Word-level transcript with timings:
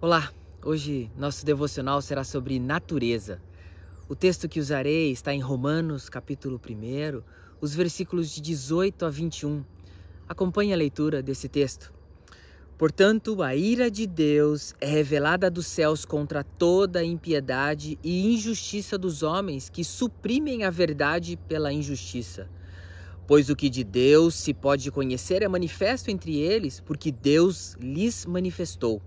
Olá, 0.00 0.32
hoje 0.64 1.10
nosso 1.18 1.44
devocional 1.44 2.00
será 2.00 2.22
sobre 2.22 2.60
natureza. 2.60 3.42
O 4.08 4.14
texto 4.14 4.48
que 4.48 4.60
usarei 4.60 5.10
está 5.10 5.34
em 5.34 5.40
Romanos, 5.40 6.08
capítulo 6.08 6.60
1, 6.64 7.20
os 7.60 7.74
versículos 7.74 8.30
de 8.30 8.40
18 8.40 9.04
a 9.04 9.10
21. 9.10 9.64
Acompanhe 10.28 10.72
a 10.72 10.76
leitura 10.76 11.20
desse 11.20 11.48
texto. 11.48 11.92
Portanto, 12.78 13.42
a 13.42 13.56
ira 13.56 13.90
de 13.90 14.06
Deus 14.06 14.72
é 14.80 14.86
revelada 14.86 15.50
dos 15.50 15.66
céus 15.66 16.04
contra 16.04 16.44
toda 16.44 17.00
a 17.00 17.04
impiedade 17.04 17.98
e 18.00 18.32
injustiça 18.32 18.96
dos 18.96 19.24
homens 19.24 19.68
que 19.68 19.82
suprimem 19.82 20.62
a 20.62 20.70
verdade 20.70 21.36
pela 21.48 21.72
injustiça. 21.72 22.48
Pois 23.26 23.50
o 23.50 23.56
que 23.56 23.68
de 23.68 23.82
Deus 23.82 24.36
se 24.36 24.54
pode 24.54 24.92
conhecer 24.92 25.42
é 25.42 25.48
manifesto 25.48 26.08
entre 26.08 26.36
eles, 26.36 26.78
porque 26.78 27.10
Deus 27.10 27.74
lhes 27.80 28.24
manifestou. 28.24 29.02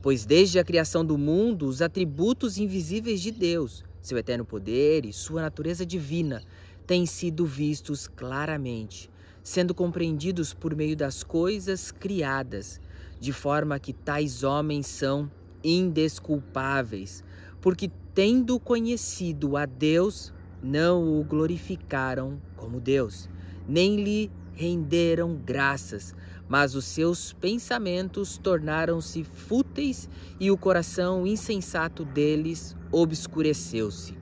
Pois 0.00 0.24
desde 0.24 0.58
a 0.58 0.64
criação 0.64 1.04
do 1.04 1.18
mundo, 1.18 1.66
os 1.66 1.82
atributos 1.82 2.56
invisíveis 2.56 3.20
de 3.20 3.32
Deus, 3.32 3.84
seu 4.00 4.16
eterno 4.16 4.44
poder 4.44 5.04
e 5.04 5.12
sua 5.12 5.42
natureza 5.42 5.84
divina, 5.84 6.42
têm 6.86 7.04
sido 7.04 7.44
vistos 7.44 8.06
claramente, 8.06 9.10
sendo 9.42 9.74
compreendidos 9.74 10.54
por 10.54 10.74
meio 10.76 10.96
das 10.96 11.24
coisas 11.24 11.90
criadas, 11.90 12.80
de 13.18 13.32
forma 13.32 13.78
que 13.80 13.92
tais 13.92 14.44
homens 14.44 14.86
são 14.86 15.28
indesculpáveis, 15.64 17.24
porque 17.60 17.90
tendo 18.14 18.58
conhecido 18.60 19.56
a 19.56 19.66
Deus, 19.66 20.32
não 20.62 21.18
o 21.18 21.24
glorificaram 21.24 22.40
como 22.56 22.80
Deus, 22.80 23.28
nem 23.68 24.02
lhe 24.02 24.30
renderam 24.54 25.36
graças, 25.36 26.14
mas 26.48 26.74
os 26.74 26.86
seus 26.86 27.32
pensamentos 27.34 28.38
tornaram-se 28.38 29.22
fúteis 29.22 30.08
e 30.40 30.50
o 30.50 30.56
coração 30.56 31.26
insensato 31.26 32.04
deles 32.04 32.74
obscureceu-se. 32.90 34.16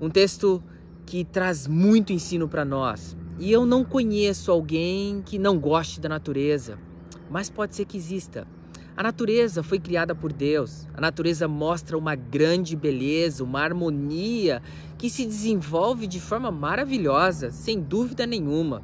Um 0.00 0.10
texto 0.10 0.62
que 1.06 1.24
traz 1.24 1.66
muito 1.66 2.12
ensino 2.12 2.48
para 2.48 2.64
nós. 2.64 3.16
E 3.38 3.50
eu 3.50 3.64
não 3.64 3.84
conheço 3.84 4.50
alguém 4.50 5.22
que 5.22 5.38
não 5.38 5.58
goste 5.58 6.00
da 6.00 6.08
natureza, 6.08 6.78
mas 7.30 7.48
pode 7.48 7.74
ser 7.74 7.84
que 7.84 7.96
exista. 7.96 8.46
A 8.96 9.02
natureza 9.02 9.62
foi 9.62 9.78
criada 9.78 10.14
por 10.14 10.32
Deus. 10.32 10.86
A 10.92 11.00
natureza 11.00 11.48
mostra 11.48 11.96
uma 11.96 12.14
grande 12.14 12.76
beleza, 12.76 13.42
uma 13.42 13.60
harmonia 13.60 14.60
que 14.98 15.08
se 15.08 15.24
desenvolve 15.24 16.06
de 16.06 16.20
forma 16.20 16.50
maravilhosa, 16.50 17.50
sem 17.50 17.80
dúvida 17.80 18.26
nenhuma 18.26 18.82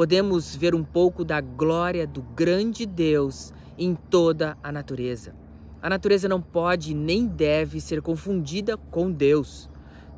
podemos 0.00 0.56
ver 0.56 0.74
um 0.74 0.82
pouco 0.82 1.22
da 1.22 1.42
glória 1.42 2.06
do 2.06 2.22
grande 2.22 2.86
Deus 2.86 3.52
em 3.76 3.94
toda 3.94 4.56
a 4.62 4.72
natureza. 4.72 5.34
A 5.82 5.90
natureza 5.90 6.26
não 6.26 6.40
pode 6.40 6.94
nem 6.94 7.26
deve 7.26 7.82
ser 7.82 8.00
confundida 8.00 8.78
com 8.78 9.12
Deus. 9.12 9.68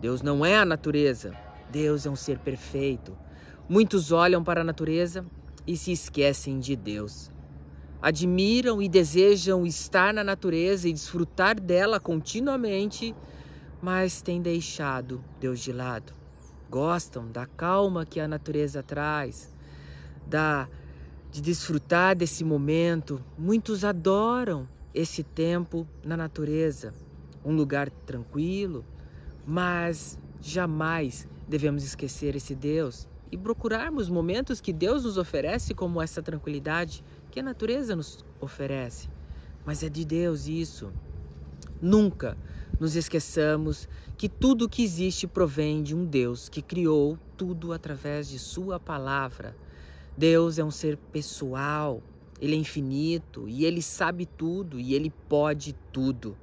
Deus 0.00 0.22
não 0.22 0.47
é 0.47 0.56
a 0.56 0.64
natureza, 0.64 1.36
Deus 1.69 2.06
é 2.06 2.10
um 2.10 2.14
ser 2.14 2.38
perfeito. 2.38 3.19
Muitos 3.69 4.12
olham 4.12 4.44
para 4.44 4.60
a 4.60 4.64
natureza 4.64 5.27
e 5.66 5.77
se 5.77 5.91
esquecem 5.91 6.60
de 6.60 6.77
Deus. 6.77 7.28
Admiram 8.00 8.80
e 8.80 8.88
desejam 8.88 9.66
estar 9.66 10.14
na 10.14 10.22
natureza 10.22 10.88
e 10.88 10.92
desfrutar 10.92 11.58
dela 11.60 11.98
continuamente, 11.98 13.16
mas 13.83 14.22
têm 14.22 14.41
deixado 14.41 15.25
Deus 15.41 15.58
de 15.58 15.72
lado. 15.72 16.12
Gostam 16.70 17.33
da 17.33 17.47
calma 17.47 18.06
que 18.06 18.20
a 18.20 18.28
natureza 18.28 18.80
traz, 18.80 19.53
da 20.27 20.69
de 21.31 21.41
desfrutar 21.41 22.15
desse 22.15 22.45
momento. 22.45 23.23
Muitos 23.39 23.84
adoram 23.84 24.69
esse 24.95 25.23
tempo 25.23 25.89
na 26.05 26.17
natureza, 26.17 26.92
um 27.43 27.55
lugar 27.55 27.88
tranquilo, 27.91 28.84
mas 29.47 30.19
jamais 30.43 31.27
devemos 31.49 31.82
esquecer 31.84 32.37
esse 32.37 32.55
Deus 32.55 33.09
e 33.31 33.38
procurarmos 33.38 34.11
momentos 34.11 34.61
que 34.61 34.75
Deus 34.75 35.05
nos 35.05 35.16
oferece, 35.16 35.72
como 35.72 36.03
essa 36.03 36.22
tranquilidade 36.22 37.03
que 37.31 37.41
a 37.41 37.43
natureza 37.43 37.97
nos 37.97 38.22
oferece. 38.38 39.09
Mas 39.65 39.82
é 39.82 39.88
de 39.88 40.05
Deus 40.05 40.47
isso. 40.47 40.93
Nunca 41.81 42.37
nos 42.78 42.94
esqueçamos 42.94 43.88
que 44.19 44.28
tudo 44.28 44.69
que 44.69 44.84
existe 44.84 45.27
provém 45.27 45.82
de 45.82 45.94
um 45.94 46.05
Deus 46.05 46.49
que 46.49 46.61
criou 46.61 47.19
tudo 47.37 47.72
através 47.72 48.28
de 48.28 48.38
Sua 48.38 48.78
palavra. 48.78 49.56
Deus 50.17 50.59
é 50.59 50.65
um 50.65 50.71
ser 50.71 50.97
pessoal, 50.97 52.03
ele 52.41 52.55
é 52.55 52.59
infinito 52.59 53.49
e 53.49 53.65
ele 53.65 53.81
sabe 53.81 54.27
tudo 54.27 54.78
e 54.78 54.95
ele 54.95 55.11
pode 55.28 55.75
tudo. 55.93 56.37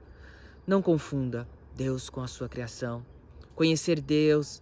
Não 0.65 0.81
confunda 0.81 1.47
Deus 1.75 2.09
com 2.09 2.21
a 2.21 2.27
sua 2.27 2.49
criação. 2.49 3.05
Conhecer 3.55 3.99
Deus 3.99 4.61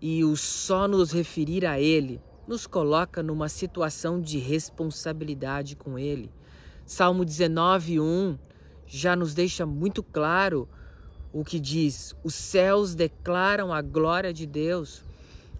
e 0.00 0.24
o 0.24 0.36
só 0.36 0.86
nos 0.86 1.12
referir 1.12 1.64
a 1.64 1.80
Ele 1.80 2.20
nos 2.46 2.66
coloca 2.66 3.22
numa 3.22 3.48
situação 3.48 4.20
de 4.20 4.38
responsabilidade 4.38 5.74
com 5.74 5.98
Ele. 5.98 6.30
Salmo 6.84 7.24
19:1 7.24 8.38
já 8.86 9.16
nos 9.16 9.34
deixa 9.34 9.66
muito 9.66 10.02
claro 10.02 10.68
o 11.32 11.44
que 11.44 11.58
diz: 11.58 12.14
Os 12.22 12.34
céus 12.34 12.94
declaram 12.94 13.72
a 13.72 13.82
glória 13.82 14.32
de 14.32 14.46
Deus, 14.46 15.02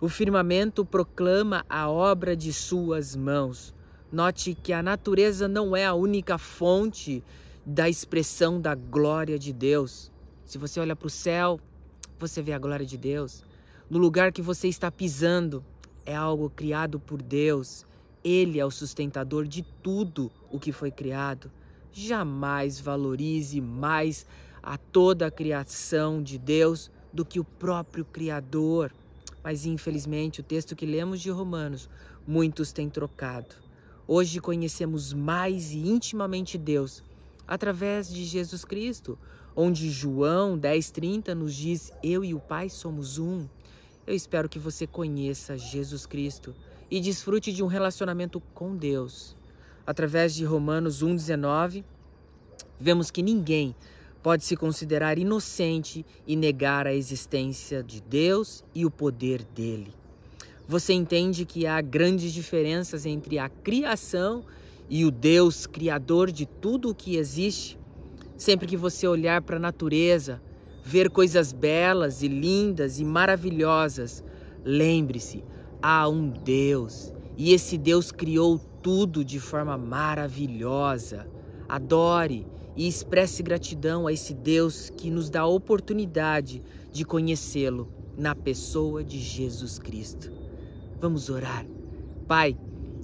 o 0.00 0.08
firmamento 0.08 0.84
proclama 0.84 1.64
a 1.68 1.88
obra 1.88 2.36
de 2.36 2.52
suas 2.52 3.16
mãos. 3.16 3.74
Note 4.12 4.54
que 4.54 4.72
a 4.72 4.82
natureza 4.82 5.48
não 5.48 5.74
é 5.74 5.86
a 5.86 5.94
única 5.94 6.36
fonte 6.36 7.24
da 7.64 7.88
expressão 7.88 8.60
da 8.60 8.74
glória 8.74 9.38
de 9.38 9.52
Deus. 9.52 10.12
Se 10.44 10.58
você 10.58 10.78
olha 10.78 10.94
para 10.94 11.06
o 11.06 11.10
céu, 11.10 11.58
você 12.18 12.42
vê 12.42 12.52
a 12.52 12.58
glória 12.58 12.84
de 12.84 12.98
Deus. 12.98 13.42
No 13.88 13.98
lugar 13.98 14.32
que 14.32 14.42
você 14.42 14.68
está 14.68 14.90
pisando, 14.90 15.64
é 16.04 16.14
algo 16.14 16.50
criado 16.50 17.00
por 17.00 17.22
Deus. 17.22 17.86
Ele 18.22 18.60
é 18.60 18.66
o 18.66 18.70
sustentador 18.70 19.46
de 19.46 19.62
tudo 19.82 20.30
o 20.50 20.60
que 20.60 20.72
foi 20.72 20.90
criado. 20.90 21.50
Jamais 21.90 22.78
valorize 22.78 23.60
mais 23.62 24.26
a 24.62 24.76
toda 24.76 25.26
a 25.26 25.30
criação 25.30 26.22
de 26.22 26.36
Deus 26.36 26.90
do 27.12 27.24
que 27.24 27.40
o 27.40 27.44
próprio 27.44 28.04
Criador. 28.04 28.92
Mas 29.46 29.64
infelizmente, 29.64 30.40
o 30.40 30.42
texto 30.42 30.74
que 30.74 30.84
lemos 30.84 31.20
de 31.20 31.30
Romanos, 31.30 31.88
muitos 32.26 32.72
têm 32.72 32.90
trocado. 32.90 33.54
Hoje 34.04 34.40
conhecemos 34.40 35.12
mais 35.12 35.70
e 35.70 35.86
intimamente 35.86 36.58
Deus 36.58 37.00
através 37.46 38.08
de 38.08 38.24
Jesus 38.24 38.64
Cristo, 38.64 39.16
onde 39.54 39.88
João 39.88 40.58
10:30 40.58 41.32
nos 41.32 41.54
diz: 41.54 41.92
"Eu 42.02 42.24
e 42.24 42.34
o 42.34 42.40
Pai 42.40 42.68
somos 42.68 43.18
um". 43.18 43.46
Eu 44.04 44.16
espero 44.16 44.48
que 44.48 44.58
você 44.58 44.84
conheça 44.84 45.56
Jesus 45.56 46.06
Cristo 46.06 46.52
e 46.90 46.98
desfrute 47.00 47.52
de 47.52 47.62
um 47.62 47.68
relacionamento 47.68 48.40
com 48.52 48.76
Deus. 48.76 49.36
Através 49.86 50.34
de 50.34 50.44
Romanos 50.44 51.04
1:19, 51.04 51.84
vemos 52.80 53.12
que 53.12 53.22
ninguém 53.22 53.76
pode 54.26 54.44
se 54.44 54.56
considerar 54.56 55.20
inocente 55.20 56.04
e 56.26 56.34
negar 56.34 56.84
a 56.84 56.92
existência 56.92 57.80
de 57.80 58.00
Deus 58.00 58.64
e 58.74 58.84
o 58.84 58.90
poder 58.90 59.44
dele. 59.44 59.94
Você 60.66 60.92
entende 60.92 61.44
que 61.44 61.64
há 61.64 61.80
grandes 61.80 62.32
diferenças 62.32 63.06
entre 63.06 63.38
a 63.38 63.48
criação 63.48 64.44
e 64.90 65.04
o 65.04 65.12
Deus 65.12 65.64
criador 65.64 66.32
de 66.32 66.44
tudo 66.44 66.90
o 66.90 66.94
que 66.94 67.14
existe? 67.14 67.78
Sempre 68.36 68.66
que 68.66 68.76
você 68.76 69.06
olhar 69.06 69.42
para 69.42 69.58
a 69.58 69.60
natureza, 69.60 70.42
ver 70.82 71.08
coisas 71.08 71.52
belas 71.52 72.20
e 72.20 72.26
lindas 72.26 72.98
e 72.98 73.04
maravilhosas, 73.04 74.24
lembre-se: 74.64 75.44
há 75.80 76.08
um 76.08 76.30
Deus 76.30 77.12
e 77.36 77.52
esse 77.52 77.78
Deus 77.78 78.10
criou 78.10 78.58
tudo 78.82 79.24
de 79.24 79.38
forma 79.38 79.78
maravilhosa. 79.78 81.28
Adore 81.68 82.44
e 82.76 82.86
expresse 82.86 83.42
gratidão 83.42 84.06
a 84.06 84.12
esse 84.12 84.34
Deus 84.34 84.90
que 84.90 85.10
nos 85.10 85.30
dá 85.30 85.40
a 85.40 85.46
oportunidade 85.46 86.62
de 86.92 87.04
conhecê-lo 87.04 87.88
na 88.16 88.34
pessoa 88.34 89.02
de 89.02 89.18
Jesus 89.18 89.78
Cristo. 89.78 90.30
Vamos 91.00 91.30
orar. 91.30 91.66
Pai, 92.28 92.56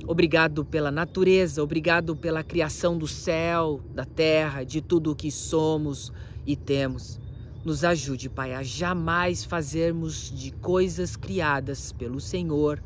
obrigado 0.06 0.64
pela 0.64 0.90
natureza, 0.90 1.62
obrigado 1.62 2.14
pela 2.14 2.42
criação 2.42 2.96
do 2.98 3.08
céu, 3.08 3.80
da 3.94 4.04
terra, 4.04 4.64
de 4.64 4.80
tudo 4.80 5.12
o 5.12 5.16
que 5.16 5.30
somos 5.30 6.12
e 6.46 6.54
temos. 6.54 7.18
Nos 7.64 7.84
ajude, 7.84 8.28
Pai, 8.28 8.54
a 8.54 8.62
jamais 8.62 9.44
fazermos 9.44 10.30
de 10.30 10.50
coisas 10.50 11.16
criadas 11.16 11.92
pelo 11.92 12.20
Senhor 12.20 12.82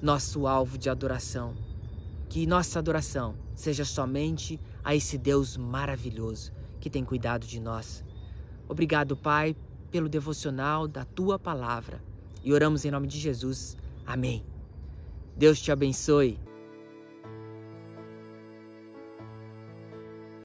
nosso 0.00 0.46
alvo 0.46 0.78
de 0.78 0.88
adoração. 0.88 1.54
Que 2.32 2.46
nossa 2.46 2.78
adoração 2.78 3.34
seja 3.54 3.84
somente 3.84 4.58
a 4.82 4.96
esse 4.96 5.18
Deus 5.18 5.54
maravilhoso 5.54 6.50
que 6.80 6.88
tem 6.88 7.04
cuidado 7.04 7.46
de 7.46 7.60
nós. 7.60 8.02
Obrigado, 8.66 9.14
Pai, 9.14 9.54
pelo 9.90 10.08
devocional 10.08 10.88
da 10.88 11.04
tua 11.04 11.38
palavra. 11.38 12.02
E 12.42 12.50
oramos 12.50 12.86
em 12.86 12.90
nome 12.90 13.06
de 13.06 13.18
Jesus. 13.18 13.76
Amém. 14.06 14.42
Deus 15.36 15.60
te 15.60 15.70
abençoe. 15.70 16.38